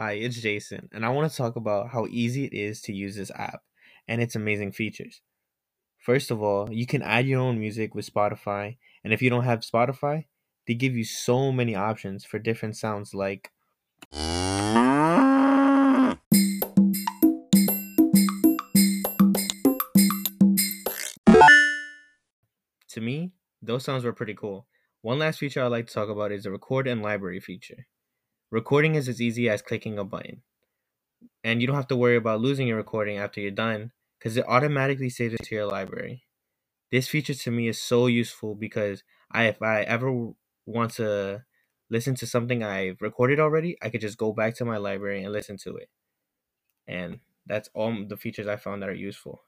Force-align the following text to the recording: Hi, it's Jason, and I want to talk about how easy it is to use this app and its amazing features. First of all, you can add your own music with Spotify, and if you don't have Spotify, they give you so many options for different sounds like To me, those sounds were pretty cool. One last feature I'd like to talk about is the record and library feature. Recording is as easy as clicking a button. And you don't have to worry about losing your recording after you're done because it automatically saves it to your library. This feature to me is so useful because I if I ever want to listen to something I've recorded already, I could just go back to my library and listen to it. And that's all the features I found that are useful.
Hi, 0.00 0.12
it's 0.12 0.40
Jason, 0.40 0.88
and 0.92 1.04
I 1.04 1.08
want 1.08 1.28
to 1.28 1.36
talk 1.36 1.56
about 1.56 1.88
how 1.88 2.06
easy 2.08 2.44
it 2.44 2.52
is 2.52 2.80
to 2.82 2.92
use 2.92 3.16
this 3.16 3.32
app 3.34 3.62
and 4.06 4.22
its 4.22 4.36
amazing 4.36 4.70
features. 4.70 5.22
First 5.98 6.30
of 6.30 6.40
all, 6.40 6.72
you 6.72 6.86
can 6.86 7.02
add 7.02 7.26
your 7.26 7.40
own 7.40 7.58
music 7.58 7.96
with 7.96 8.08
Spotify, 8.08 8.76
and 9.02 9.12
if 9.12 9.20
you 9.20 9.28
don't 9.28 9.42
have 9.42 9.62
Spotify, 9.62 10.26
they 10.68 10.74
give 10.74 10.94
you 10.94 11.02
so 11.02 11.50
many 11.50 11.74
options 11.74 12.24
for 12.24 12.38
different 12.38 12.76
sounds 12.76 13.12
like 13.12 13.50
To 22.90 23.00
me, 23.00 23.32
those 23.60 23.82
sounds 23.82 24.04
were 24.04 24.12
pretty 24.12 24.34
cool. 24.34 24.68
One 25.02 25.18
last 25.18 25.40
feature 25.40 25.60
I'd 25.64 25.72
like 25.72 25.88
to 25.88 25.92
talk 25.92 26.08
about 26.08 26.30
is 26.30 26.44
the 26.44 26.52
record 26.52 26.86
and 26.86 27.02
library 27.02 27.40
feature. 27.40 27.88
Recording 28.50 28.94
is 28.94 29.08
as 29.08 29.20
easy 29.20 29.48
as 29.48 29.62
clicking 29.62 29.98
a 29.98 30.04
button. 30.04 30.42
And 31.44 31.60
you 31.60 31.66
don't 31.66 31.76
have 31.76 31.88
to 31.88 31.96
worry 31.96 32.16
about 32.16 32.40
losing 32.40 32.68
your 32.68 32.76
recording 32.76 33.18
after 33.18 33.40
you're 33.40 33.50
done 33.50 33.92
because 34.18 34.36
it 34.36 34.46
automatically 34.46 35.10
saves 35.10 35.34
it 35.34 35.42
to 35.44 35.54
your 35.54 35.66
library. 35.66 36.24
This 36.90 37.08
feature 37.08 37.34
to 37.34 37.50
me 37.50 37.68
is 37.68 37.80
so 37.80 38.06
useful 38.06 38.54
because 38.54 39.04
I 39.30 39.44
if 39.44 39.62
I 39.62 39.82
ever 39.82 40.32
want 40.66 40.92
to 40.94 41.44
listen 41.90 42.14
to 42.16 42.26
something 42.26 42.62
I've 42.62 43.02
recorded 43.02 43.40
already, 43.40 43.76
I 43.82 43.90
could 43.90 44.00
just 44.00 44.18
go 44.18 44.32
back 44.32 44.54
to 44.56 44.64
my 44.64 44.78
library 44.78 45.22
and 45.22 45.32
listen 45.32 45.56
to 45.58 45.76
it. 45.76 45.90
And 46.86 47.20
that's 47.46 47.70
all 47.74 48.06
the 48.06 48.16
features 48.16 48.46
I 48.48 48.56
found 48.56 48.82
that 48.82 48.88
are 48.90 48.94
useful. 48.94 49.42